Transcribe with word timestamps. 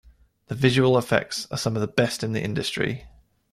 The 0.47 0.55
visual 0.55 0.97
effects 0.97 1.47
are 1.51 1.59
some 1.59 1.75
of 1.75 1.81
the 1.81 1.87
best 1.87 2.23
in 2.23 2.31
the 2.31 2.41
industry. 2.41 3.05